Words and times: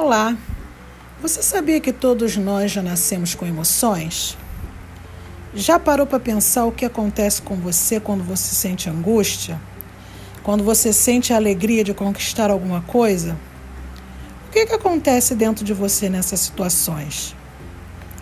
Olá! 0.00 0.36
Você 1.20 1.42
sabia 1.42 1.80
que 1.80 1.92
todos 1.92 2.36
nós 2.36 2.70
já 2.70 2.80
nascemos 2.80 3.34
com 3.34 3.44
emoções? 3.44 4.38
Já 5.52 5.76
parou 5.76 6.06
para 6.06 6.20
pensar 6.20 6.66
o 6.66 6.70
que 6.70 6.84
acontece 6.84 7.42
com 7.42 7.56
você 7.56 7.98
quando 7.98 8.22
você 8.22 8.54
sente 8.54 8.88
angústia? 8.88 9.60
Quando 10.44 10.62
você 10.62 10.92
sente 10.92 11.32
a 11.32 11.36
alegria 11.36 11.82
de 11.82 11.92
conquistar 11.92 12.48
alguma 12.48 12.80
coisa? 12.82 13.36
O 14.46 14.52
que, 14.52 14.66
que 14.66 14.72
acontece 14.72 15.34
dentro 15.34 15.64
de 15.64 15.74
você 15.74 16.08
nessas 16.08 16.38
situações? 16.38 17.34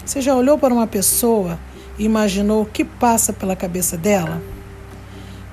Você 0.03 0.23
já 0.23 0.35
olhou 0.35 0.57
para 0.57 0.73
uma 0.73 0.87
pessoa 0.87 1.59
e 1.99 2.05
imaginou 2.05 2.63
o 2.63 2.67
que 2.67 2.87
passa 2.87 3.35
pela 3.35 3.55
cabeça 3.55 3.99
dela? 3.99 4.41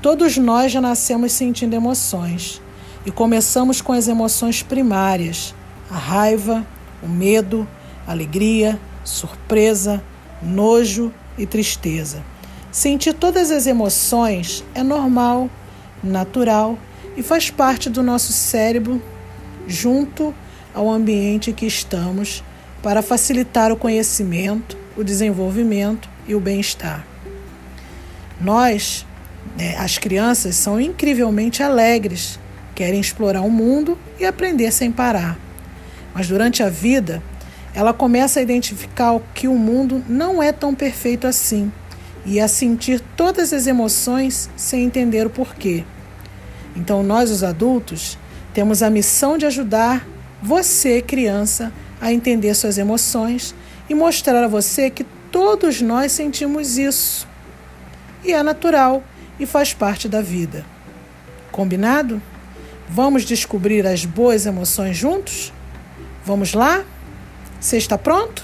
Todos 0.02 0.38
nós 0.38 0.72
já 0.72 0.80
nascemos 0.80 1.34
sentindo 1.34 1.76
emoções 1.76 2.62
e 3.06 3.12
começamos 3.12 3.82
com 3.82 3.92
as 3.92 4.08
emoções 4.08 4.64
primárias 4.64 5.54
a 5.90 5.98
raiva, 5.98 6.66
o 7.02 7.08
medo, 7.08 7.68
alegria, 8.08 8.80
surpresa, 9.04 10.04
nojo 10.42 11.12
e 11.38 11.46
tristeza. 11.46 12.24
Sentir 12.72 13.14
todas 13.14 13.52
as 13.52 13.68
emoções 13.68 14.64
é 14.74 14.82
normal, 14.82 15.50
natural 16.04 16.78
e 17.16 17.22
faz 17.22 17.50
parte 17.50 17.90
do 17.90 18.02
nosso 18.02 18.34
cérebro 18.34 19.02
junto 19.68 20.34
ao 20.74 20.90
ambiente 20.90 21.52
em 21.52 21.54
que 21.54 21.66
estamos 21.66 22.44
para 22.82 23.02
facilitar 23.02 23.72
o 23.72 23.78
conhecimento, 23.78 24.78
o 24.98 25.04
desenvolvimento 25.04 26.10
e 26.28 26.36
o 26.36 26.40
bem-estar. 26.40 27.06
Nós, 28.42 29.06
né, 29.58 29.78
as 29.78 29.98
crianças, 29.98 30.56
são 30.56 30.82
incrivelmente 30.82 31.64
alegres, 31.64 32.40
querem 32.76 33.00
explorar 33.00 33.42
o 33.42 33.50
mundo 33.50 33.98
e 34.20 34.26
aprender 34.26 34.72
sem 34.72 34.92
parar. 34.92 35.38
Mas 36.14 36.28
durante 36.28 36.62
a 36.62 36.70
vida, 36.70 37.22
ela 37.74 37.94
começa 37.94 38.40
a 38.40 38.44
identificar 38.44 39.20
que 39.34 39.48
o 39.48 39.56
mundo 39.56 40.04
não 40.08 40.42
é 40.42 40.52
tão 40.52 40.76
perfeito 40.76 41.26
assim 41.26 41.72
e 42.26 42.40
a 42.40 42.48
sentir 42.48 43.02
todas 43.18 43.52
as 43.52 43.68
emoções 43.68 44.50
sem 44.56 44.86
entender 44.86 45.26
o 45.26 45.30
porquê. 45.30 45.84
Então, 46.76 47.04
nós, 47.04 47.30
os 47.30 47.44
adultos, 47.44 48.18
temos 48.54 48.82
a 48.82 48.90
missão 48.90 49.38
de 49.38 49.46
ajudar 49.46 50.08
você, 50.42 51.02
criança, 51.02 51.72
a 52.00 52.12
entender 52.12 52.54
suas 52.54 52.78
emoções 52.78 53.56
e 53.90 53.96
mostrar 53.96 54.44
a 54.44 54.48
você 54.48 54.90
que 54.90 55.06
todos 55.32 55.82
nós 55.82 56.12
sentimos 56.12 56.78
isso. 56.78 57.28
E 58.24 58.32
é 58.32 58.44
natural 58.44 59.04
e 59.40 59.46
faz 59.46 59.74
parte 59.74 60.08
da 60.08 60.22
vida. 60.22 60.66
Combinado? 61.52 62.22
Vamos 62.90 63.24
descobrir 63.24 63.88
as 63.88 64.06
boas 64.06 64.46
emoções 64.46 64.96
juntos? 64.98 65.52
Vamos 66.26 66.54
lá? 66.54 66.84
Você 67.60 67.78
está 67.78 67.98
pronto? 67.98 68.44